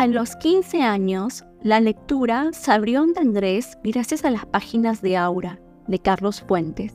A 0.00 0.06
los 0.06 0.34
15 0.36 0.80
años, 0.80 1.44
la 1.62 1.78
lectura 1.78 2.54
se 2.54 2.72
abrió 2.72 3.02
ante 3.02 3.20
Andrés 3.20 3.76
gracias 3.84 4.24
a 4.24 4.30
las 4.30 4.46
páginas 4.46 5.02
de 5.02 5.18
Aura, 5.18 5.60
de 5.88 5.98
Carlos 5.98 6.40
Fuentes. 6.40 6.94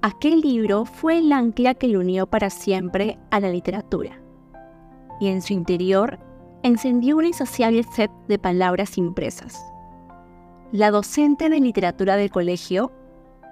Aquel 0.00 0.40
libro 0.40 0.84
fue 0.84 1.18
el 1.18 1.30
ancla 1.30 1.74
que 1.74 1.86
le 1.86 1.98
unió 1.98 2.26
para 2.26 2.50
siempre 2.50 3.20
a 3.30 3.38
la 3.38 3.50
literatura. 3.50 4.20
Y 5.20 5.28
en 5.28 5.42
su 5.42 5.52
interior 5.52 6.18
encendió 6.64 7.18
una 7.18 7.28
insaciable 7.28 7.84
sed 7.84 8.10
de 8.26 8.36
palabras 8.36 8.98
impresas. 8.98 9.64
La 10.72 10.90
docente 10.90 11.48
de 11.50 11.60
literatura 11.60 12.16
del 12.16 12.32
colegio 12.32 12.90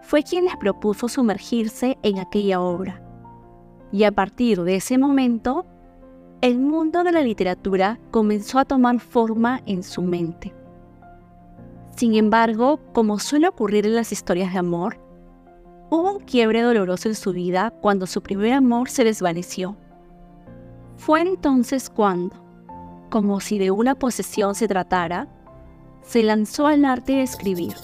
fue 0.03 0.25
quien 0.25 0.47
les 0.47 0.57
propuso 0.57 1.07
sumergirse 1.07 1.99
en 2.03 2.19
aquella 2.19 2.61
obra. 2.61 3.01
Y 3.93 4.03
a 4.03 4.11
partir 4.11 4.61
de 4.65 4.75
ese 4.75 4.99
momento, 4.99 5.67
el 6.43 6.59
mundo 6.59 7.05
de 7.05 7.13
la 7.13 7.21
literatura 7.21 7.99
comenzó 8.11 8.59
a 8.59 8.65
tomar 8.65 8.99
forma 8.99 9.61
en 9.67 9.83
su 9.83 10.01
mente. 10.01 10.55
Sin 11.97 12.15
embargo, 12.15 12.81
como 12.95 13.19
suele 13.19 13.47
ocurrir 13.47 13.85
en 13.85 13.95
las 13.95 14.11
historias 14.11 14.55
de 14.55 14.59
amor, 14.59 14.99
hubo 15.91 16.13
un 16.13 16.21
quiebre 16.21 16.63
doloroso 16.63 17.09
en 17.09 17.15
su 17.15 17.33
vida 17.33 17.75
cuando 17.83 18.07
su 18.07 18.23
primer 18.23 18.55
amor 18.55 18.89
se 18.89 19.05
desvaneció. 19.05 19.77
Fue 20.97 21.21
entonces 21.21 21.91
cuando, 21.91 22.35
como 23.11 23.41
si 23.41 23.59
de 23.59 23.71
una 23.71 23.95
posesión 23.95 24.55
se 24.55 24.67
tratara, 24.67 25.29
se 26.03 26.23
lanzó 26.23 26.67
al 26.67 26.87
arte 26.87 27.17
de 27.17 27.23
escribir. 27.23 27.75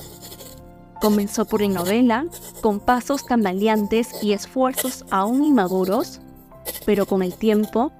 Comenzó 1.02 1.44
por 1.44 1.60
la 1.60 1.68
novela, 1.68 2.24
con 2.62 2.80
pasos 2.80 3.26
tambaleantes 3.26 4.22
y 4.22 4.32
esfuerzos 4.32 5.04
aún 5.10 5.44
inmaduros, 5.44 6.22
pero 6.86 7.04
con 7.04 7.22
el 7.22 7.34
tiempo 7.34 7.92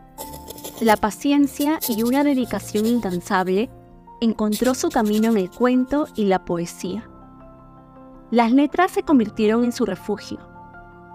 la 0.81 0.97
paciencia 0.97 1.79
y 1.89 2.03
una 2.03 2.23
dedicación 2.23 2.87
incansable, 2.87 3.71
encontró 4.21 4.75
su 4.75 4.91
camino 4.91 5.31
en 5.31 5.39
el 5.39 5.51
cuento 5.51 6.07
y 6.15 6.27
la 6.27 6.45
poesía. 6.45 7.09
Las 8.31 8.53
letras 8.53 8.91
se 8.91 9.03
convirtieron 9.03 9.65
en 9.65 9.73
su 9.73 9.87
refugio, 9.87 10.39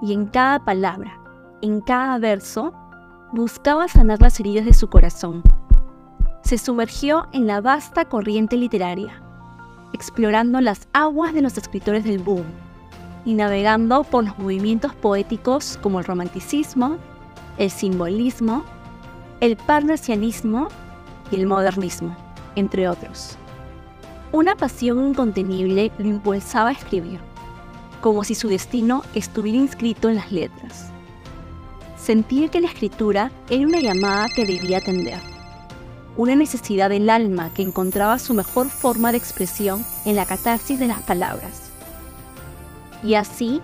y 0.01 0.13
en 0.13 0.25
cada 0.25 0.63
palabra, 0.65 1.19
en 1.61 1.81
cada 1.81 2.17
verso, 2.17 2.73
buscaba 3.33 3.87
sanar 3.87 4.19
las 4.19 4.39
heridas 4.39 4.65
de 4.65 4.73
su 4.73 4.89
corazón. 4.89 5.43
Se 6.43 6.57
sumergió 6.57 7.27
en 7.31 7.45
la 7.45 7.61
vasta 7.61 8.05
corriente 8.05 8.57
literaria, 8.57 9.21
explorando 9.93 10.59
las 10.59 10.87
aguas 10.93 11.33
de 11.33 11.41
los 11.41 11.57
escritores 11.57 12.03
del 12.03 12.19
boom 12.19 12.45
y 13.25 13.35
navegando 13.35 14.03
por 14.03 14.23
los 14.23 14.39
movimientos 14.39 14.95
poéticos 14.95 15.77
como 15.83 15.99
el 15.99 16.05
romanticismo, 16.05 16.97
el 17.57 17.69
simbolismo 17.69 18.63
el 19.41 19.57
parnasianismo 19.57 20.67
y 21.31 21.35
el 21.35 21.47
modernismo, 21.47 22.15
entre 22.55 22.87
otros. 22.87 23.37
Una 24.31 24.55
pasión 24.55 25.09
incontenible 25.09 25.91
lo 25.97 26.07
impulsaba 26.07 26.69
a 26.69 26.73
escribir, 26.73 27.19
como 28.01 28.23
si 28.23 28.35
su 28.35 28.49
destino 28.49 29.03
estuviera 29.15 29.57
inscrito 29.57 30.09
en 30.09 30.17
las 30.17 30.31
letras. 30.31 30.91
Sentía 31.97 32.49
que 32.49 32.61
la 32.61 32.67
escritura 32.67 33.31
era 33.49 33.65
una 33.65 33.79
llamada 33.79 34.27
que 34.29 34.45
debía 34.45 34.77
atender, 34.77 35.19
una 36.17 36.35
necesidad 36.35 36.91
del 36.91 37.09
alma 37.09 37.49
que 37.55 37.63
encontraba 37.63 38.19
su 38.19 38.35
mejor 38.35 38.69
forma 38.69 39.11
de 39.11 39.17
expresión 39.17 39.83
en 40.05 40.17
la 40.17 40.27
catarsis 40.27 40.79
de 40.79 40.87
las 40.87 41.01
palabras. 41.01 41.71
Y 43.03 43.15
así, 43.15 43.59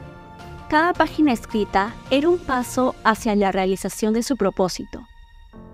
cada 0.70 0.94
página 0.94 1.34
escrita 1.34 1.94
era 2.10 2.30
un 2.30 2.40
paso 2.40 2.96
hacia 3.04 3.36
la 3.36 3.52
realización 3.52 4.16
de 4.16 4.24
su 4.24 4.38
propósito, 4.38 5.06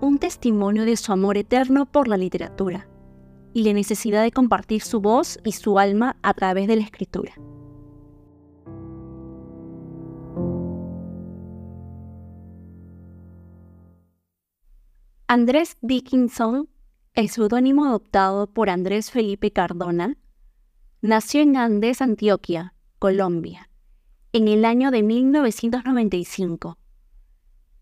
un 0.04 0.18
testimonio 0.18 0.84
de 0.84 0.96
su 0.96 1.12
amor 1.12 1.38
eterno 1.38 1.86
por 1.86 2.08
la 2.08 2.18
literatura 2.18 2.86
y 3.54 3.64
la 3.64 3.72
necesidad 3.72 4.22
de 4.22 4.32
compartir 4.32 4.82
su 4.82 5.00
voz 5.00 5.38
y 5.44 5.52
su 5.52 5.78
alma 5.78 6.16
a 6.22 6.34
través 6.34 6.68
de 6.68 6.76
la 6.76 6.82
escritura. 6.82 7.32
Andrés 15.26 15.78
Dickinson, 15.80 16.68
el 17.14 17.30
seudónimo 17.30 17.86
adoptado 17.86 18.46
por 18.46 18.68
Andrés 18.68 19.10
Felipe 19.10 19.52
Cardona, 19.52 20.18
nació 21.00 21.40
en 21.40 21.56
Andes, 21.56 22.02
Antioquia, 22.02 22.74
Colombia, 22.98 23.70
en 24.32 24.48
el 24.48 24.64
año 24.64 24.90
de 24.90 25.02
1995 25.02 26.78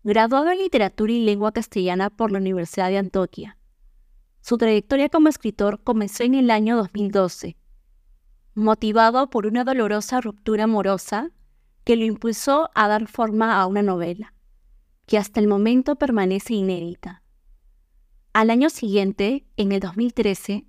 graduado 0.03 0.51
en 0.51 0.57
literatura 0.57 1.13
y 1.13 1.23
lengua 1.23 1.53
castellana 1.53 2.09
por 2.09 2.31
la 2.31 2.39
Universidad 2.39 2.89
de 2.89 2.97
Antioquia. 2.97 3.57
Su 4.41 4.57
trayectoria 4.57 5.07
como 5.07 5.29
escritor 5.29 5.81
comenzó 5.81 6.23
en 6.23 6.35
el 6.35 6.51
año 6.51 6.75
2012, 6.75 7.55
motivado 8.53 9.29
por 9.29 9.47
una 9.47 9.63
dolorosa 9.63 10.19
ruptura 10.19 10.65
amorosa 10.65 11.31
que 11.85 11.95
lo 11.95 12.03
impulsó 12.03 12.69
a 12.75 12.89
dar 12.89 13.07
forma 13.07 13.61
a 13.61 13.65
una 13.65 13.81
novela, 13.81 14.33
que 15.05 15.17
hasta 15.17 15.39
el 15.39 15.47
momento 15.47 15.95
permanece 15.95 16.53
inédita. 16.53 17.23
Al 18.33 18.49
año 18.49 18.69
siguiente, 18.69 19.45
en 19.55 19.71
el 19.71 19.79
2013, 19.79 20.65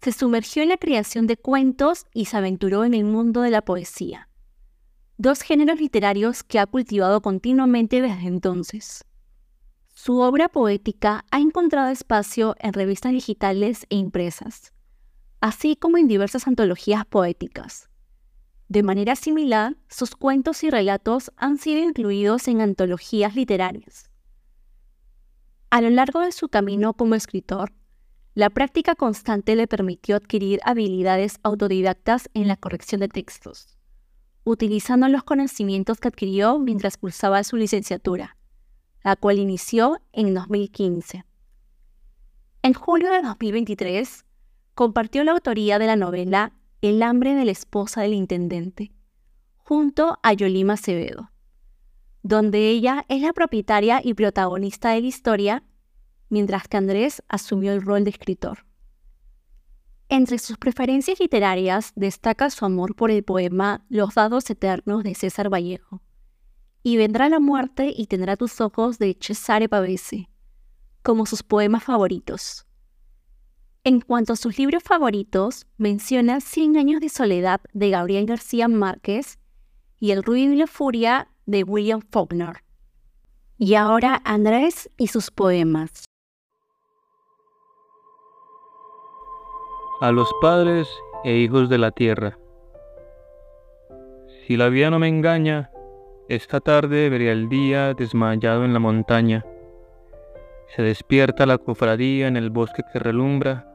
se 0.00 0.12
sumergió 0.12 0.62
en 0.62 0.70
la 0.70 0.78
creación 0.78 1.26
de 1.26 1.36
cuentos 1.36 2.06
y 2.14 2.26
se 2.26 2.36
aventuró 2.38 2.84
en 2.84 2.94
el 2.94 3.04
mundo 3.04 3.42
de 3.42 3.50
la 3.50 3.62
poesía 3.62 4.28
dos 5.16 5.42
géneros 5.42 5.78
literarios 5.78 6.42
que 6.42 6.58
ha 6.58 6.66
cultivado 6.66 7.22
continuamente 7.22 8.02
desde 8.02 8.26
entonces. 8.26 9.04
Su 9.86 10.18
obra 10.18 10.48
poética 10.48 11.24
ha 11.30 11.38
encontrado 11.38 11.88
espacio 11.90 12.56
en 12.58 12.72
revistas 12.72 13.12
digitales 13.12 13.86
e 13.90 13.96
impresas, 13.96 14.72
así 15.40 15.76
como 15.76 15.98
en 15.98 16.08
diversas 16.08 16.48
antologías 16.48 17.06
poéticas. 17.06 17.88
De 18.68 18.82
manera 18.82 19.14
similar, 19.14 19.76
sus 19.88 20.16
cuentos 20.16 20.64
y 20.64 20.70
relatos 20.70 21.30
han 21.36 21.58
sido 21.58 21.80
incluidos 21.80 22.48
en 22.48 22.60
antologías 22.60 23.36
literarias. 23.36 24.10
A 25.70 25.80
lo 25.80 25.90
largo 25.90 26.20
de 26.20 26.32
su 26.32 26.48
camino 26.48 26.94
como 26.94 27.14
escritor, 27.14 27.72
la 28.34 28.50
práctica 28.50 28.96
constante 28.96 29.54
le 29.54 29.68
permitió 29.68 30.16
adquirir 30.16 30.58
habilidades 30.64 31.38
autodidactas 31.44 32.28
en 32.34 32.48
la 32.48 32.56
corrección 32.56 33.00
de 33.00 33.08
textos 33.08 33.73
utilizando 34.44 35.08
los 35.08 35.24
conocimientos 35.24 35.98
que 35.98 36.08
adquirió 36.08 36.58
mientras 36.58 36.96
cursaba 36.96 37.42
su 37.44 37.56
licenciatura, 37.56 38.36
la 39.02 39.16
cual 39.16 39.38
inició 39.38 40.00
en 40.12 40.34
2015. 40.34 41.24
En 42.62 42.74
julio 42.74 43.10
de 43.10 43.22
2023, 43.22 44.24
compartió 44.74 45.24
la 45.24 45.32
autoría 45.32 45.78
de 45.78 45.86
la 45.86 45.96
novela 45.96 46.52
El 46.82 47.02
hambre 47.02 47.34
de 47.34 47.44
la 47.44 47.52
esposa 47.52 48.02
del 48.02 48.14
intendente, 48.14 48.92
junto 49.56 50.18
a 50.22 50.32
Yolima 50.34 50.74
Acevedo, 50.74 51.30
donde 52.22 52.70
ella 52.70 53.04
es 53.08 53.22
la 53.22 53.32
propietaria 53.32 54.00
y 54.02 54.14
protagonista 54.14 54.90
de 54.90 55.00
la 55.00 55.06
historia, 55.06 55.62
mientras 56.28 56.68
que 56.68 56.76
Andrés 56.76 57.22
asumió 57.28 57.72
el 57.72 57.82
rol 57.82 58.04
de 58.04 58.10
escritor. 58.10 58.66
Entre 60.08 60.38
sus 60.38 60.58
preferencias 60.58 61.18
literarias 61.18 61.92
destaca 61.96 62.50
su 62.50 62.64
amor 62.64 62.94
por 62.94 63.10
el 63.10 63.24
poema 63.24 63.84
Los 63.88 64.14
dados 64.14 64.48
eternos 64.50 65.02
de 65.02 65.14
César 65.14 65.52
Vallejo 65.52 66.02
y 66.86 66.98
Vendrá 66.98 67.30
la 67.30 67.40
muerte 67.40 67.92
y 67.96 68.06
tendrá 68.06 68.36
tus 68.36 68.60
ojos 68.60 68.98
de 68.98 69.16
Cesare 69.18 69.70
Pavese, 69.70 70.28
como 71.02 71.24
sus 71.24 71.42
poemas 71.42 71.82
favoritos. 71.82 72.66
En 73.84 74.00
cuanto 74.00 74.34
a 74.34 74.36
sus 74.36 74.58
libros 74.58 74.82
favoritos, 74.82 75.66
menciona 75.78 76.40
Cien 76.40 76.76
años 76.76 77.00
de 77.00 77.08
soledad 77.08 77.62
de 77.72 77.90
Gabriel 77.90 78.26
García 78.26 78.68
Márquez 78.68 79.38
y 79.98 80.10
El 80.10 80.22
ruido 80.22 80.52
y 80.52 80.56
la 80.56 80.66
furia 80.66 81.28
de 81.46 81.64
William 81.64 82.02
Faulkner. 82.10 82.62
Y 83.56 83.74
ahora 83.74 84.20
Andrés 84.24 84.90
y 84.98 85.06
sus 85.06 85.30
poemas. 85.30 86.04
A 90.00 90.10
los 90.10 90.32
padres 90.40 90.88
e 91.22 91.36
hijos 91.36 91.68
de 91.68 91.78
la 91.78 91.92
tierra. 91.92 92.36
Si 94.46 94.56
la 94.56 94.68
vida 94.68 94.90
no 94.90 94.98
me 94.98 95.08
engaña, 95.08 95.70
esta 96.28 96.60
tarde 96.60 97.08
vería 97.08 97.32
el 97.32 97.48
día 97.48 97.94
desmayado 97.94 98.64
en 98.64 98.72
la 98.72 98.80
montaña. 98.80 99.44
Se 100.74 100.82
despierta 100.82 101.46
la 101.46 101.58
cofradía 101.58 102.26
en 102.26 102.36
el 102.36 102.50
bosque 102.50 102.82
que 102.92 102.98
relumbra, 102.98 103.70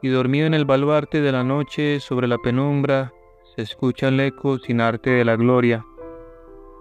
y 0.00 0.08
dormido 0.08 0.46
en 0.46 0.54
el 0.54 0.64
baluarte 0.64 1.20
de 1.20 1.32
la 1.32 1.44
noche 1.44 2.00
sobre 2.00 2.26
la 2.26 2.38
penumbra, 2.38 3.12
se 3.54 3.62
escucha 3.62 4.08
el 4.08 4.20
eco 4.20 4.58
sin 4.58 4.80
arte 4.80 5.10
de 5.10 5.24
la 5.24 5.36
gloria. 5.36 5.84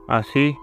Así, 0.07 0.55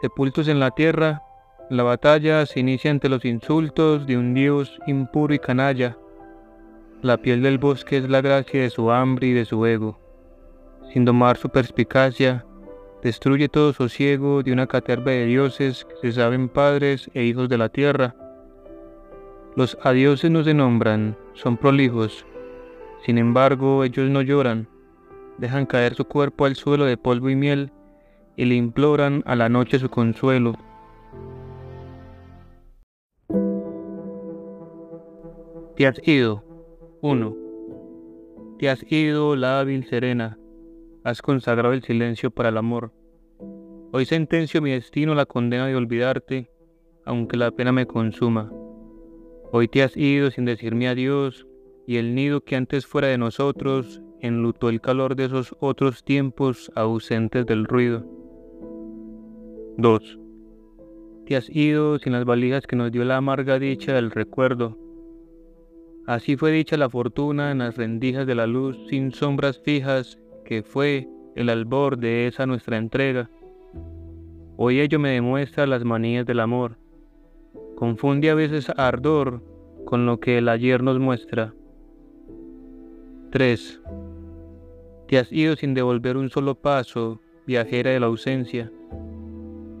sepultos 0.00 0.48
en 0.48 0.60
la 0.60 0.70
tierra, 0.70 1.22
la 1.70 1.82
batalla 1.82 2.44
se 2.46 2.60
inicia 2.60 2.90
ante 2.90 3.08
los 3.08 3.24
insultos 3.24 4.06
de 4.06 4.16
un 4.16 4.34
dios 4.34 4.78
impuro 4.86 5.34
y 5.34 5.38
canalla 5.38 5.96
la 7.02 7.16
piel 7.16 7.42
del 7.42 7.58
bosque 7.58 7.96
es 7.96 8.08
la 8.08 8.20
gracia 8.20 8.62
de 8.62 8.70
su 8.70 8.92
hambre 8.92 9.26
y 9.26 9.32
de 9.32 9.44
su 9.44 9.66
ego. 9.66 9.98
Sin 10.92 11.04
domar 11.04 11.36
su 11.36 11.48
perspicacia, 11.48 12.46
destruye 13.02 13.48
todo 13.48 13.72
sosiego 13.72 14.44
de 14.44 14.52
una 14.52 14.68
caterva 14.68 15.10
de 15.10 15.26
dioses 15.26 15.84
que 15.84 15.96
se 15.96 16.12
saben 16.12 16.48
padres 16.48 17.10
e 17.12 17.24
hijos 17.24 17.48
de 17.48 17.58
la 17.58 17.68
tierra. 17.68 18.14
Los 19.56 19.76
adioses 19.82 20.30
no 20.30 20.44
se 20.44 20.54
nombran, 20.54 21.16
son 21.34 21.56
prolijos. 21.56 22.24
Sin 23.04 23.18
embargo, 23.18 23.82
ellos 23.82 24.08
no 24.08 24.22
lloran. 24.22 24.68
Dejan 25.38 25.66
caer 25.66 25.94
su 25.96 26.04
cuerpo 26.04 26.44
al 26.44 26.54
suelo 26.54 26.84
de 26.84 26.96
polvo 26.96 27.28
y 27.30 27.34
miel 27.34 27.72
y 28.36 28.44
le 28.44 28.54
imploran 28.54 29.24
a 29.26 29.34
la 29.34 29.48
noche 29.48 29.80
su 29.80 29.90
consuelo. 29.90 30.54
Te 35.76 35.86
has 35.86 36.00
ido. 36.06 36.51
1. 37.04 37.36
Te 38.60 38.70
has 38.70 38.84
ido, 38.88 39.34
la 39.34 39.58
hábil 39.58 39.84
serena. 39.86 40.38
Has 41.02 41.20
consagrado 41.20 41.74
el 41.74 41.82
silencio 41.82 42.30
para 42.30 42.50
el 42.50 42.56
amor. 42.56 42.92
Hoy 43.90 44.04
sentencio 44.04 44.62
mi 44.62 44.70
destino 44.70 45.12
la 45.16 45.26
condena 45.26 45.66
de 45.66 45.74
olvidarte, 45.74 46.48
aunque 47.04 47.36
la 47.36 47.50
pena 47.50 47.72
me 47.72 47.86
consuma. 47.86 48.52
Hoy 49.50 49.66
te 49.66 49.82
has 49.82 49.96
ido 49.96 50.30
sin 50.30 50.44
decirme 50.44 50.86
adiós, 50.86 51.44
y 51.88 51.96
el 51.96 52.14
nido 52.14 52.42
que 52.42 52.54
antes 52.54 52.86
fuera 52.86 53.08
de 53.08 53.18
nosotros 53.18 54.00
enlutó 54.20 54.68
el 54.68 54.80
calor 54.80 55.16
de 55.16 55.24
esos 55.24 55.56
otros 55.58 56.04
tiempos 56.04 56.70
ausentes 56.76 57.44
del 57.46 57.64
ruido. 57.64 58.06
2. 59.76 60.20
Te 61.26 61.34
has 61.34 61.50
ido 61.50 61.98
sin 61.98 62.12
las 62.12 62.24
valijas 62.24 62.68
que 62.68 62.76
nos 62.76 62.92
dio 62.92 63.04
la 63.04 63.16
amarga 63.16 63.58
dicha 63.58 63.92
del 63.92 64.12
recuerdo. 64.12 64.78
Así 66.06 66.36
fue 66.36 66.50
dicha 66.50 66.76
la 66.76 66.90
fortuna 66.90 67.52
en 67.52 67.58
las 67.58 67.76
rendijas 67.76 68.26
de 68.26 68.34
la 68.34 68.46
luz 68.46 68.76
sin 68.88 69.12
sombras 69.12 69.60
fijas 69.60 70.18
que 70.44 70.62
fue 70.62 71.08
el 71.36 71.48
albor 71.48 71.98
de 71.98 72.26
esa 72.26 72.44
nuestra 72.44 72.76
entrega. 72.76 73.30
Hoy 74.56 74.80
ello 74.80 74.98
me 74.98 75.10
demuestra 75.10 75.66
las 75.66 75.84
manías 75.84 76.26
del 76.26 76.40
amor. 76.40 76.76
Confunde 77.76 78.30
a 78.30 78.34
veces 78.34 78.70
ardor 78.76 79.42
con 79.84 80.04
lo 80.06 80.18
que 80.20 80.38
el 80.38 80.48
ayer 80.48 80.82
nos 80.82 80.98
muestra. 80.98 81.54
3. 83.30 83.80
Te 85.08 85.18
has 85.18 85.32
ido 85.32 85.56
sin 85.56 85.72
devolver 85.72 86.16
un 86.16 86.30
solo 86.30 86.54
paso, 86.54 87.20
viajera 87.46 87.90
de 87.90 88.00
la 88.00 88.06
ausencia. 88.06 88.70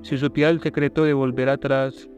Si 0.02 0.18
supiera 0.18 0.50
el 0.50 0.60
secreto 0.60 1.04
de 1.04 1.12
volver 1.12 1.48
atrás, 1.48 2.08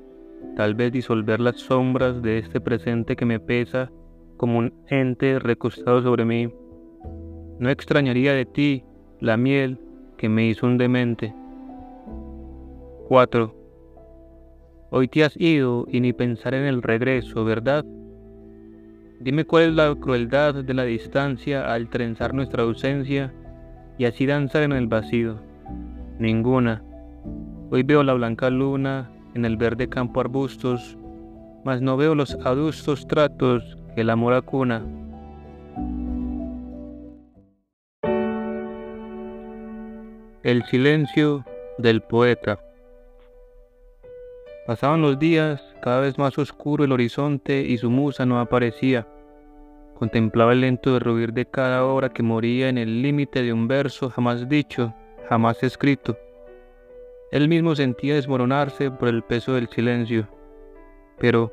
tal 0.57 0.75
vez 0.75 0.93
disolver 0.93 1.41
las 1.41 1.57
sombras 1.57 2.23
de 2.23 2.39
este 2.39 2.61
presente 2.61 3.17
que 3.17 3.25
me 3.25 3.41
pesa 3.41 3.91
como 4.37 4.59
un 4.59 4.73
ente 4.89 5.39
recostado 5.39 6.03
sobre 6.03 6.25
mí. 6.25 6.53
No 7.59 7.71
extrañaría 7.71 8.33
de 8.33 8.45
ti 8.45 8.85
la 9.21 9.37
miel 9.37 9.79
que 10.17 10.29
me 10.29 10.47
hizo 10.47 10.67
un 10.67 10.79
demente. 10.79 11.35
4. 13.09 13.55
Hoy 14.91 15.09
te 15.09 15.25
has 15.25 15.37
ido 15.41 15.87
y 15.89 16.01
ni 16.01 16.13
pensar 16.13 16.55
en 16.55 16.65
el 16.65 16.83
regreso, 16.83 17.45
¿verdad? 17.45 17.85
Dime 19.21 19.45
cuál 19.45 19.65
es 19.65 19.75
la 19.75 19.95
crueldad 19.95 20.55
de 20.65 20.75
la 20.75 20.85
distancia 20.85 21.73
al 21.73 21.89
trenzar 21.89 22.35
nuestra 22.35 22.63
ausencia 22.63 23.33
y 23.99 24.05
así 24.05 24.27
danzar 24.27 24.63
en 24.63 24.73
el 24.73 24.87
vacío. 24.87 25.41
Ninguna. 26.19 26.83
Hoy 27.71 27.83
veo 27.83 28.03
la 28.03 28.15
blanca 28.15 28.51
luna 28.51 29.11
en 29.35 29.45
el 29.45 29.57
verde 29.57 29.89
campo 29.89 30.21
arbustos, 30.21 30.97
mas 31.65 31.81
no 31.81 31.97
veo 31.97 32.15
los 32.15 32.35
adustos 32.45 33.07
tratos 33.07 33.77
que 33.95 34.03
el 34.03 34.11
amor 34.11 34.35
acuna. 34.35 34.83
El 40.43 40.63
silencio 40.65 41.45
del 41.79 42.03
poeta. 42.03 42.59
Pasaban 44.67 45.03
los 45.03 45.19
días, 45.19 45.63
cada 45.83 46.01
vez 46.01 46.19
más 46.19 46.39
oscuro 46.39 46.85
el 46.85 46.93
horizonte 46.93 47.61
y 47.61 47.77
su 47.77 47.91
musa 47.91 48.25
no 48.25 48.41
aparecía. 48.41 49.07
Contemplaba 49.99 50.53
el 50.53 50.63
lento 50.63 50.93
derruir 50.93 51.33
de 51.33 51.47
cada 51.47 51.85
obra 51.85 52.09
que 52.09 52.23
moría 52.23 52.69
en 52.69 52.79
el 52.79 53.03
límite 53.03 53.43
de 53.43 53.53
un 53.53 53.69
verso 53.69 54.11
jamás 54.11 54.49
dicho, 54.49 54.95
jamás 55.29 55.63
escrito. 55.63 56.17
Él 57.35 57.49
mismo 57.49 57.75
sentía 57.75 58.15
desmoronarse 58.15 58.93
por 58.93 59.09
el 59.09 59.25
peso 59.25 59.55
del 59.55 59.69
silencio. 59.69 60.29
Pero, 61.19 61.53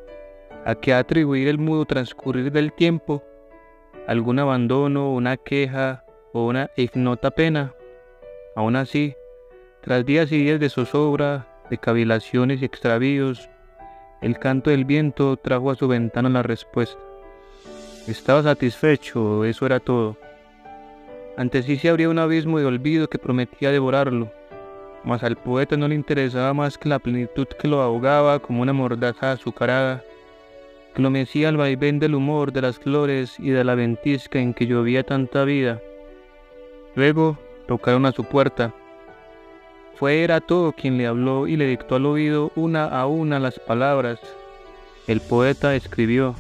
¿a 0.64 0.76
qué 0.76 0.94
atribuir 0.94 1.48
el 1.48 1.58
mudo 1.58 1.86
transcurrir 1.86 2.52
del 2.52 2.72
tiempo? 2.72 3.24
¿Algún 4.06 4.38
abandono, 4.38 5.12
una 5.12 5.38
queja 5.38 6.06
o 6.34 6.46
una 6.46 6.70
ignota 6.76 7.32
pena? 7.32 7.74
Aún 8.56 8.76
así, 8.76 9.16
tras 9.82 10.06
días 10.06 10.32
y 10.32 10.38
días 10.44 10.60
de 10.60 10.70
zozobra, 10.70 11.48
de 11.72 11.80
cavilaciones 11.80 12.62
y 12.62 12.66
extravíos, 12.66 13.50
el 14.22 14.38
canto 14.38 14.70
del 14.70 14.86
viento 14.86 15.36
trajo 15.36 15.72
a 15.72 15.76
su 15.76 15.88
ventana 15.88 16.30
la 16.30 16.44
respuesta. 16.44 17.02
Estaba 18.08 18.44
satisfecho, 18.44 19.46
eso 19.46 19.66
era 19.66 19.80
todo. 19.80 20.16
Ante 21.38 21.64
sí 21.64 21.78
se 21.78 21.90
abría 21.90 22.10
un 22.10 22.20
abismo 22.20 22.60
de 22.60 22.66
olvido 22.66 23.10
que 23.10 23.18
prometía 23.18 23.72
devorarlo, 23.72 24.32
mas 25.04 25.24
al 25.24 25.36
poeta 25.36 25.78
no 25.78 25.88
le 25.88 25.96
interesaba 25.96 26.54
más 26.54 26.78
que 26.78 26.90
la 26.90 27.00
plenitud 27.00 27.48
que 27.48 27.68
lo 27.68 27.82
ahogaba 27.82 28.40
como 28.40 28.62
una 28.62 28.74
mordaza 28.74 29.32
azucarada, 29.32 30.04
que 30.94 31.02
lo 31.02 31.10
mecía 31.10 31.50
al 31.50 31.58
vaivén 31.58 32.00
del 32.00 32.16
humor, 32.16 32.52
de 32.52 32.62
las 32.62 32.80
flores 32.80 33.40
y 33.40 33.50
de 33.50 33.64
la 33.64 33.76
ventisca 33.76 34.40
en 34.40 34.54
que 34.54 34.68
llovía 34.68 35.04
tanta 35.04 35.44
vida. 35.44 35.82
Luego 36.96 37.38
tocaron 37.68 38.06
a 38.06 38.12
su 38.12 38.24
puerta, 38.24 38.74
fue 40.02 40.28
todo 40.48 40.72
quien 40.72 40.98
le 40.98 41.06
habló 41.06 41.46
y 41.46 41.56
le 41.56 41.68
dictó 41.68 41.94
al 41.94 42.08
oído 42.08 42.52
una 42.56 42.86
a 42.86 43.06
una 43.06 43.40
las 43.40 43.60
palabras. 43.60 44.20
El 45.06 45.22
poeta 45.22 45.76
escribió. 45.76 46.34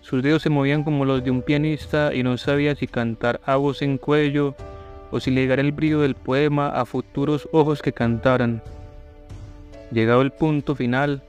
Sus 0.00 0.20
dedos 0.20 0.42
se 0.42 0.50
movían 0.50 0.82
como 0.82 1.04
los 1.04 1.22
de 1.22 1.30
un 1.30 1.42
pianista 1.42 2.12
y 2.12 2.24
no 2.24 2.36
sabía 2.36 2.74
si 2.74 2.88
cantar 2.88 3.40
a 3.46 3.54
voz 3.54 3.82
en 3.82 3.98
cuello 3.98 4.56
o 5.10 5.20
si 5.20 5.30
legar 5.30 5.60
el 5.60 5.72
brillo 5.72 6.00
del 6.00 6.14
poema 6.14 6.68
a 6.68 6.84
futuros 6.84 7.48
ojos 7.52 7.82
que 7.82 7.92
cantaran. 7.92 8.62
Llegado 9.90 10.22
el 10.22 10.32
punto 10.32 10.74
final, 10.74 11.22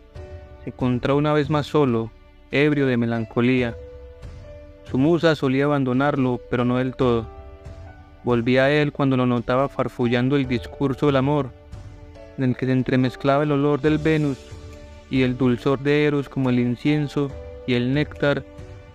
se 0.63 0.71
encontró 0.71 1.15
una 1.17 1.33
vez 1.33 1.49
más 1.49 1.67
solo, 1.67 2.11
ebrio 2.51 2.87
de 2.87 2.97
melancolía. 2.97 3.75
Su 4.89 4.97
musa 4.97 5.35
solía 5.35 5.65
abandonarlo, 5.65 6.41
pero 6.49 6.65
no 6.65 6.77
del 6.77 6.95
todo. 6.95 7.27
Volví 8.23 8.57
a 8.57 8.69
él 8.71 8.91
cuando 8.91 9.15
lo 9.15 9.25
notaba 9.25 9.69
farfullando 9.69 10.35
el 10.35 10.47
discurso 10.47 11.05
del 11.05 11.17
amor, 11.17 11.49
en 12.37 12.45
el 12.45 12.57
que 12.57 12.65
se 12.65 12.71
entremezclaba 12.71 13.43
el 13.43 13.51
olor 13.51 13.81
del 13.81 13.97
Venus 13.97 14.37
y 15.09 15.21
el 15.21 15.37
dulzor 15.37 15.79
de 15.79 16.05
Eros 16.05 16.29
como 16.29 16.49
el 16.49 16.59
incienso 16.59 17.31
y 17.65 17.73
el 17.73 17.93
néctar 17.93 18.43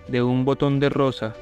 de 0.09 0.23
un 0.23 0.45
botón 0.45 0.81
de 0.81 0.89
rosa. 0.89 1.35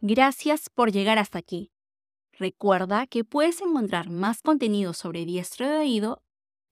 Gracias 0.00 0.68
por 0.68 0.92
llegar 0.92 1.18
hasta 1.18 1.38
aquí. 1.38 1.70
Recuerda 2.32 3.06
que 3.06 3.24
puedes 3.24 3.60
encontrar 3.62 4.10
más 4.10 4.42
contenido 4.42 4.92
sobre 4.92 5.24
Diestro 5.24 5.68
de 5.68 5.78
Oído 5.78 6.22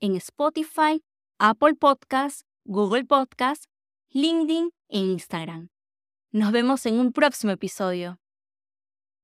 en 0.01 0.17
Spotify, 0.17 1.03
Apple 1.39 1.75
Podcasts, 1.75 2.45
Google 2.65 3.05
Podcasts, 3.05 3.67
LinkedIn 4.11 4.71
e 4.89 4.99
Instagram. 4.99 5.71
Nos 6.33 6.53
vemos 6.53 6.85
en 6.87 7.01
un 7.01 7.13
próximo 7.13 7.53
episodio. 7.53 8.19